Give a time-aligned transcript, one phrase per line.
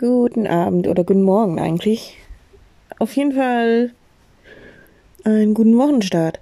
[0.00, 2.18] Guten Abend oder guten Morgen eigentlich.
[3.00, 3.92] Auf jeden Fall
[5.24, 6.38] einen guten Wochenstart.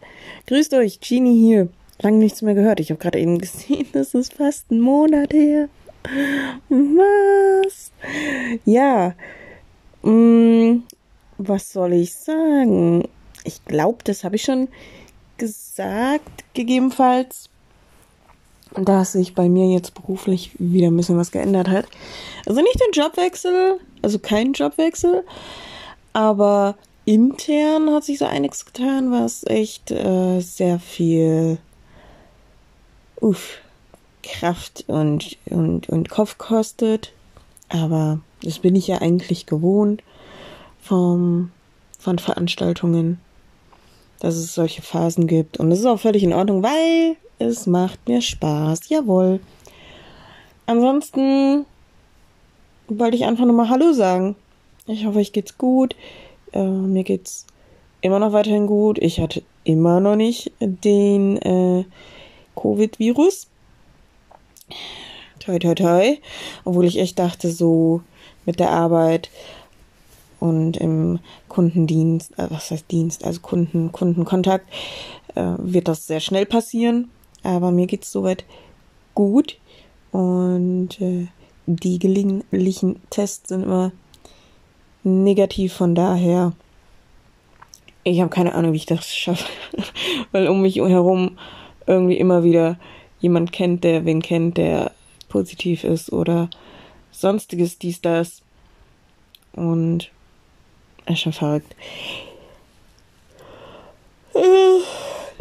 [0.47, 1.69] Grüßt euch, Genie hier.
[2.03, 2.81] Lange nichts mehr gehört.
[2.81, 5.71] Ich habe gerade eben gesehen, das ist fast ein Monat her.
[6.69, 7.93] Was?
[8.67, 9.15] Ja.
[10.03, 10.83] Mh, mm,
[11.39, 13.09] was soll ich sagen?
[13.45, 14.69] Ich glaube, das habe ich schon
[15.39, 17.49] gesagt, gegebenenfalls
[18.85, 21.87] dass sich bei mir jetzt beruflich wieder ein bisschen was geändert hat.
[22.47, 25.25] Also nicht den Jobwechsel, also kein Jobwechsel,
[26.13, 31.59] aber intern hat sich so einiges getan, was echt äh, sehr viel
[33.21, 33.59] uff,
[34.23, 37.13] Kraft und, und, und Kopf kostet.
[37.69, 40.03] Aber das bin ich ja eigentlich gewohnt
[40.81, 41.51] vom,
[41.99, 43.21] von Veranstaltungen,
[44.21, 45.59] dass es solche Phasen gibt.
[45.59, 48.89] Und das ist auch völlig in Ordnung, weil es macht mir Spaß.
[48.89, 49.41] Jawohl.
[50.67, 51.67] Ansonsten
[52.89, 54.37] wollte ich einfach nur mal Hallo sagen.
[54.87, 55.97] Ich hoffe, euch geht's gut.
[56.53, 57.47] Äh, mir geht's
[58.01, 58.99] immer noch weiterhin gut.
[58.99, 61.85] Ich hatte immer noch nicht den äh,
[62.55, 63.49] Covid-Virus.
[65.41, 66.17] Toi, toi, toi.
[66.65, 68.01] Obwohl ich echt dachte, so
[68.45, 69.31] mit der Arbeit
[70.41, 74.67] und im Kundendienst, äh, was heißt Dienst, also Kunden, Kundenkontakt,
[75.35, 77.11] äh, wird das sehr schnell passieren.
[77.43, 78.45] Aber mir geht's soweit
[79.15, 79.59] gut
[80.13, 81.27] und äh,
[81.67, 83.93] die gelegentlichen Tests sind immer
[85.03, 85.73] negativ.
[85.73, 86.53] Von daher,
[88.05, 89.49] ich habe keine Ahnung, wie ich das schaffe,
[90.33, 91.39] weil um mich herum
[91.87, 92.79] irgendwie immer wieder
[93.21, 94.93] jemand kennt, der wen kennt, der
[95.29, 96.49] positiv ist oder
[97.11, 98.43] sonstiges dies das
[99.53, 100.11] und
[101.07, 101.75] ist schon verrückt.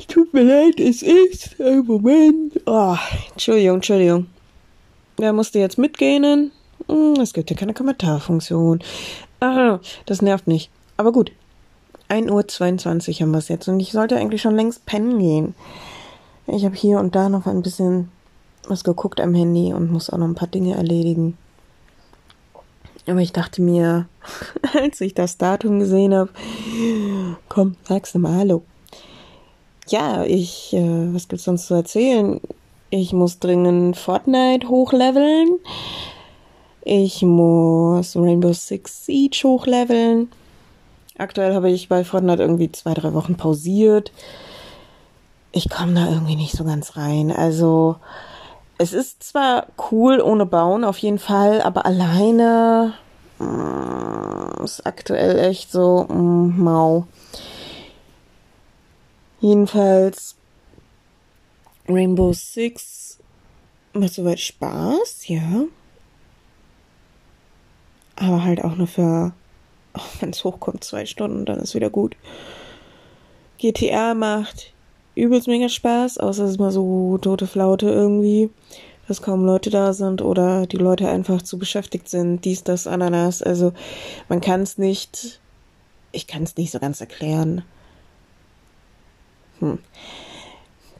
[0.09, 2.59] Tut mir leid, es ist ein Moment.
[2.65, 2.97] Oh,
[3.31, 4.27] Entschuldigung, Entschuldigung.
[5.17, 6.51] Wer musste jetzt mitgehen?
[6.87, 8.83] Hm, es gibt ja keine Kommentarfunktion.
[9.39, 10.69] Ah, das nervt nicht.
[10.97, 11.31] Aber gut.
[12.09, 15.55] 1.22 Uhr haben wir es jetzt und ich sollte eigentlich schon längst pennen gehen.
[16.45, 18.11] Ich habe hier und da noch ein bisschen
[18.67, 21.37] was geguckt am Handy und muss auch noch ein paar Dinge erledigen.
[23.07, 24.07] Aber ich dachte mir,
[24.73, 26.29] als ich das Datum gesehen habe,
[27.49, 28.63] komm, sag's mal Hallo
[29.87, 32.41] ja, ich, äh, was gibt's sonst zu erzählen?
[32.89, 35.59] Ich muss dringend Fortnite hochleveln.
[36.81, 40.29] Ich muss Rainbow Six Siege hochleveln.
[41.17, 44.11] Aktuell habe ich bei Fortnite irgendwie zwei, drei Wochen pausiert.
[45.51, 47.31] Ich komme da irgendwie nicht so ganz rein.
[47.31, 47.95] Also,
[48.77, 52.93] es ist zwar cool ohne Bauen, auf jeden Fall, aber alleine
[53.39, 57.07] mm, ist aktuell echt so mm, mau.
[59.39, 60.35] Jedenfalls
[61.87, 63.19] Rainbow Six
[63.93, 65.65] macht soweit Spaß, ja.
[68.15, 69.33] Aber halt auch nur für,
[69.97, 72.15] oh, wenn es hochkommt, zwei Stunden, dann ist wieder gut.
[73.57, 74.73] GTA macht
[75.15, 78.49] übelst mega Spaß, außer es ist mal so tote Flaute irgendwie,
[79.07, 83.41] dass kaum Leute da sind oder die Leute einfach zu beschäftigt sind, dies, das, Ananas.
[83.41, 83.73] Also
[84.27, 85.39] man kann es nicht,
[86.11, 87.63] ich kann es nicht so ganz erklären.
[89.65, 89.79] Hm.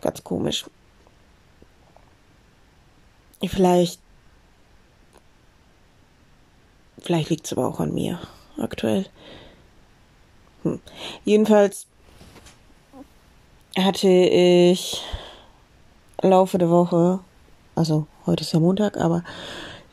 [0.01, 0.65] Ganz komisch.
[3.45, 3.99] Vielleicht.
[6.97, 8.19] Vielleicht liegt es aber auch an mir
[8.57, 9.05] aktuell.
[10.63, 10.79] Hm.
[11.25, 11.85] Jedenfalls
[13.77, 15.03] hatte ich
[16.23, 17.19] Laufe der Woche,
[17.75, 19.23] also heute ist ja Montag, aber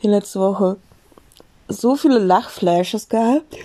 [0.01, 0.77] die letzte Woche
[1.67, 3.55] so viele Lachflashes gehabt.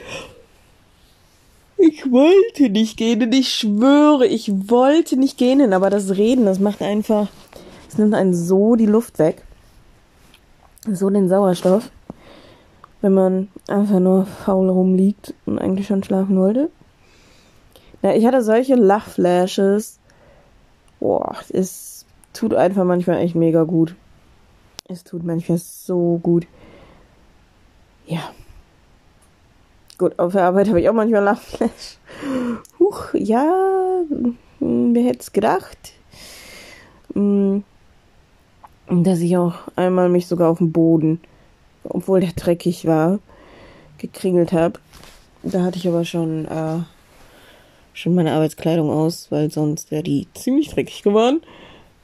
[1.81, 6.83] Ich wollte nicht gehen, ich schwöre, ich wollte nicht gehen, aber das Reden, das macht
[6.83, 7.29] einfach,
[7.89, 9.45] es nimmt einen so die Luft weg.
[10.91, 11.91] So den Sauerstoff.
[13.01, 16.69] Wenn man einfach nur faul rumliegt und eigentlich schon schlafen wollte.
[18.03, 20.01] Ja, ich hatte solche Lachflashes.
[20.99, 23.95] Boah, es tut einfach manchmal echt mega gut.
[24.89, 26.47] Es tut manchmal so gut.
[28.07, 28.33] Ja.
[29.99, 31.99] Gut, auf der Arbeit habe ich auch manchmal Lachflash.
[32.79, 33.45] Huch, ja,
[34.61, 35.77] wer hätte es gedacht?
[37.15, 37.59] Mm,
[38.89, 41.21] dass ich auch einmal mich sogar auf dem Boden,
[41.83, 43.19] obwohl der dreckig war,
[43.99, 44.79] gekringelt habe.
[45.43, 46.79] Da hatte ich aber schon, äh,
[47.93, 51.43] schon meine Arbeitskleidung aus, weil sonst wäre die ziemlich dreckig geworden.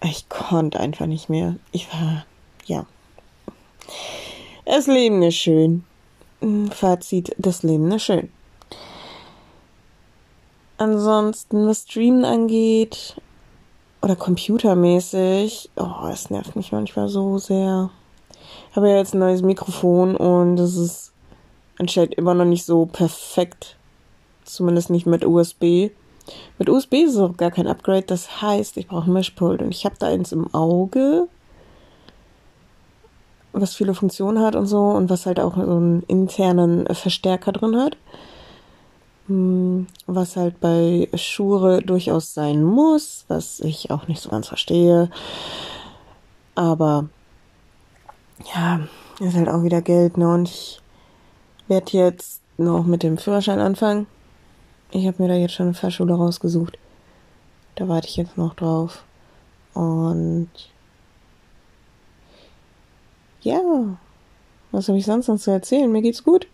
[0.02, 1.54] Ich konnte einfach nicht mehr.
[1.70, 2.26] Ich war,
[2.66, 2.86] ja.
[4.64, 5.84] Das Leben ist schön.
[6.70, 8.30] Fazit, das Leben ist schön.
[10.76, 13.16] Ansonsten, was Streamen angeht,
[14.04, 17.90] oder computermäßig, oh, es nervt mich manchmal so sehr.
[18.70, 21.12] Ich habe ja jetzt ein neues Mikrofon und es ist
[21.78, 23.76] anscheinend immer noch nicht so perfekt.
[24.44, 25.90] Zumindest nicht mit USB.
[26.58, 28.02] Mit USB ist es auch gar kein Upgrade.
[28.02, 29.62] Das heißt, ich brauche ein Mischpult.
[29.62, 31.28] Und ich habe da eins im Auge,
[33.54, 34.80] was viele Funktionen hat und so.
[34.80, 37.96] Und was halt auch so einen internen Verstärker drin hat.
[39.28, 43.24] Hm, was halt bei Schure durchaus sein muss.
[43.28, 45.10] Was ich auch nicht so ganz verstehe.
[46.54, 47.08] Aber
[48.54, 48.80] ja,
[49.20, 50.32] ist halt auch wieder Geld, ne?
[50.32, 50.80] Und ich
[51.68, 54.06] werde jetzt noch mit dem Führerschein anfangen.
[54.90, 56.78] Ich habe mir da jetzt schon eine Fahrschule rausgesucht.
[57.76, 59.04] Da warte ich jetzt noch drauf.
[59.72, 60.50] Und
[63.44, 63.60] ja,
[64.72, 65.90] was habe ich sonst noch zu erzählen?
[65.90, 66.46] Mir geht's gut.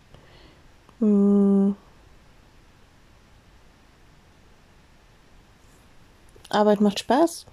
[0.99, 1.77] Hm.
[6.51, 7.47] Arbeit macht Spaß.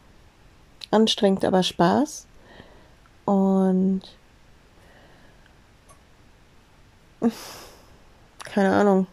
[0.92, 2.25] Anstrengend, aber Spaß.
[3.25, 4.01] Und
[8.44, 9.07] keine Ahnung.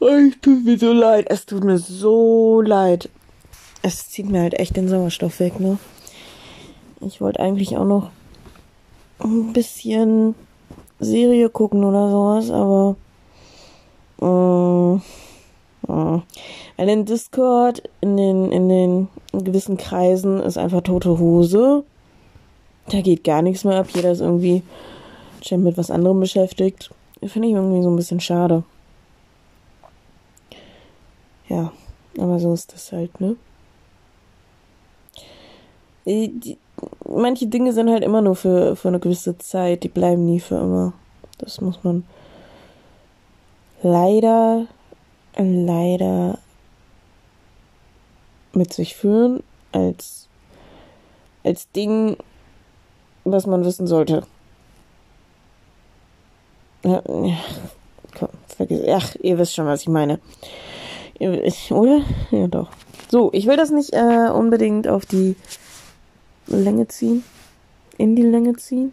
[0.00, 1.26] Es tut mir so leid.
[1.28, 3.08] Es tut mir so leid.
[3.82, 5.78] Es zieht mir halt echt den Sauerstoff weg, ne?
[7.00, 8.10] Ich wollte eigentlich auch noch
[9.18, 10.36] ein bisschen
[11.00, 12.96] Serie gucken oder sowas, aber
[14.22, 16.20] äh, äh.
[16.92, 21.84] In Discord, in den, in den gewissen Kreisen ist einfach tote Hose.
[22.88, 23.86] Da geht gar nichts mehr ab.
[23.94, 24.62] Jeder ist irgendwie
[25.44, 26.90] schon mit was anderem beschäftigt.
[27.24, 28.64] Finde ich irgendwie so ein bisschen schade.
[31.48, 31.72] Ja,
[32.18, 33.36] aber so ist das halt, ne?
[36.06, 36.58] Die, die,
[37.06, 39.84] manche Dinge sind halt immer nur für, für eine gewisse Zeit.
[39.84, 40.92] Die bleiben nie für immer.
[41.38, 42.04] Das muss man
[43.82, 44.66] leider,
[45.36, 46.38] leider
[48.52, 50.28] mit sich führen als,
[51.44, 52.16] als Ding,
[53.24, 54.24] was man wissen sollte.
[56.84, 57.02] Ja,
[58.18, 58.82] komm, vergiss.
[58.88, 60.18] Ach, ihr wisst schon, was ich meine.
[61.20, 62.00] Oder?
[62.30, 62.68] Ja, doch.
[63.08, 65.36] So, ich will das nicht äh, unbedingt auf die
[66.56, 67.24] Länge ziehen.
[67.98, 68.92] In die Länge ziehen.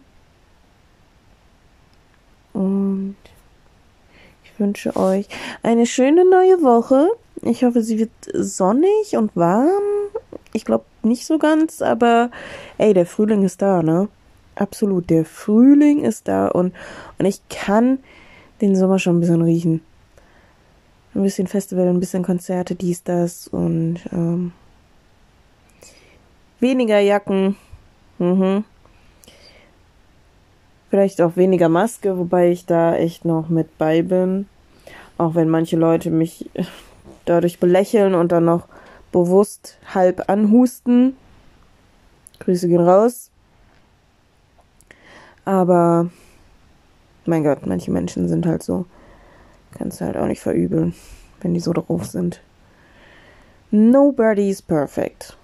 [2.52, 3.16] Und
[4.44, 5.28] ich wünsche euch
[5.62, 7.08] eine schöne neue Woche.
[7.42, 9.82] Ich hoffe, sie wird sonnig und warm.
[10.52, 12.30] Ich glaube nicht so ganz, aber
[12.78, 14.08] ey, der Frühling ist da, ne?
[14.56, 16.74] Absolut, der Frühling ist da und,
[17.18, 18.00] und ich kann
[18.60, 19.80] den Sommer schon ein bisschen riechen.
[21.14, 24.52] Ein bisschen Festival, ein bisschen Konzerte, dies, das und ähm,
[26.60, 27.56] weniger Jacken.
[28.18, 28.64] Mhm.
[30.90, 34.48] Vielleicht auch weniger Maske, wobei ich da echt noch mit bei bin.
[35.18, 36.50] Auch wenn manche Leute mich
[37.24, 38.66] dadurch belächeln und dann noch
[39.12, 41.16] bewusst halb anhusten.
[42.40, 43.30] Grüße gehen raus.
[45.44, 46.10] Aber
[47.26, 48.86] mein Gott, manche Menschen sind halt so.
[49.72, 50.94] Kannst du halt auch nicht verübeln,
[51.40, 52.40] wenn die so drauf sind.
[53.70, 55.36] Nobody is perfect.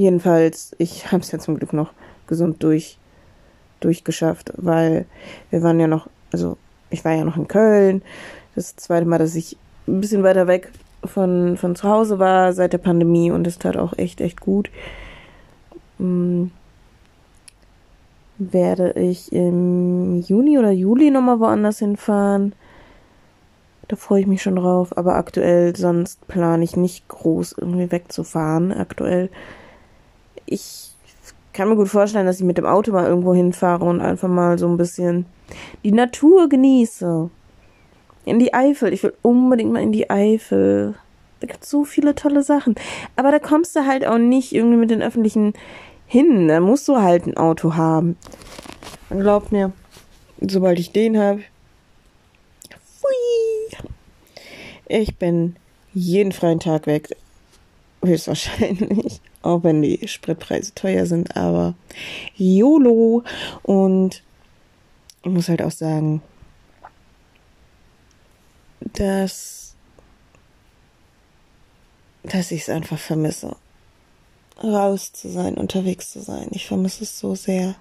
[0.00, 1.92] Jedenfalls, ich habe es ja zum Glück noch
[2.26, 2.96] gesund durch
[3.80, 5.04] durchgeschafft, weil
[5.50, 6.56] wir waren ja noch, also
[6.88, 8.00] ich war ja noch in Köln.
[8.54, 10.70] Das zweite Mal, dass ich ein bisschen weiter weg
[11.04, 14.70] von, von zu Hause war seit der Pandemie und es tat auch echt, echt gut.
[15.98, 16.50] Hm,
[18.38, 22.54] werde ich im Juni oder Juli nochmal woanders hinfahren.
[23.88, 24.96] Da freue ich mich schon drauf.
[24.96, 28.72] Aber aktuell, sonst plane ich nicht groß irgendwie wegzufahren.
[28.72, 29.28] Aktuell.
[30.50, 30.90] Ich
[31.52, 34.58] kann mir gut vorstellen, dass ich mit dem Auto mal irgendwo hinfahre und einfach mal
[34.58, 35.26] so ein bisschen
[35.84, 37.30] die Natur genieße.
[38.26, 38.92] In die Eifel.
[38.92, 40.94] Ich will unbedingt mal in die Eifel.
[41.40, 42.74] Da gibt es so viele tolle Sachen.
[43.16, 45.54] Aber da kommst du halt auch nicht irgendwie mit den öffentlichen
[46.06, 46.48] hin.
[46.48, 48.18] Da musst du halt ein Auto haben.
[49.08, 49.72] Und glaub mir,
[50.40, 51.40] sobald ich den habe,
[54.86, 55.56] ich bin
[55.94, 57.16] jeden freien Tag weg.
[58.04, 59.20] Höchstwahrscheinlich.
[59.42, 61.74] Auch wenn die Spritpreise teuer sind, aber
[62.36, 63.24] YOLO.
[63.62, 64.22] Und
[65.22, 66.22] ich muss halt auch sagen,
[68.80, 69.74] dass,
[72.22, 73.56] dass ich es einfach vermisse.
[74.62, 76.48] Raus zu sein, unterwegs zu sein.
[76.50, 77.76] Ich vermisse es so sehr.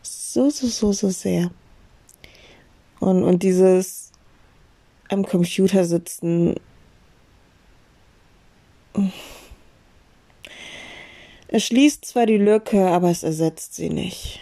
[0.00, 1.50] So, so, so, so sehr.
[3.00, 4.12] Und, und dieses
[5.12, 6.54] am Computer sitzen.
[11.54, 14.40] Es schließt zwar die Lücke, aber es ersetzt sie nicht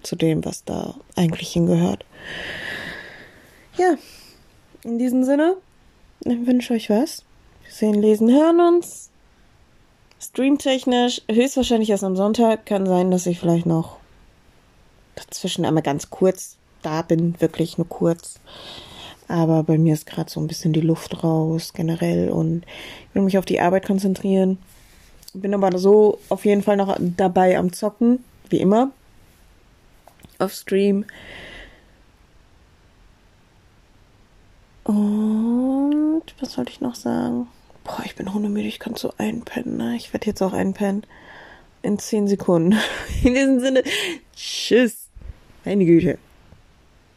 [0.00, 2.04] zu dem, was da eigentlich hingehört.
[3.76, 3.96] Ja,
[4.84, 5.56] in diesem Sinne,
[6.24, 7.24] ich wünsche euch was.
[7.64, 9.10] Wir sehen, lesen, hören uns.
[10.20, 12.64] Streamtechnisch höchstwahrscheinlich erst am Sonntag.
[12.64, 13.96] Kann sein, dass ich vielleicht noch
[15.16, 18.38] dazwischen einmal ganz kurz da bin, wirklich nur kurz.
[19.26, 22.64] Aber bei mir ist gerade so ein bisschen die Luft raus generell und
[23.08, 24.58] ich will mich auf die Arbeit konzentrieren.
[25.34, 28.90] Bin aber so auf jeden Fall noch dabei am Zocken, wie immer.
[30.38, 31.04] Auf Stream.
[34.84, 37.46] Und was sollte ich noch sagen?
[37.84, 39.76] Boah, ich bin hundemüde, ich kann so einpennen.
[39.76, 39.96] Ne?
[39.96, 41.04] Ich werde jetzt auch einpennen.
[41.82, 42.78] In 10 Sekunden.
[43.22, 43.84] In diesem Sinne,
[44.34, 45.08] tschüss.
[45.64, 46.18] Meine Güte.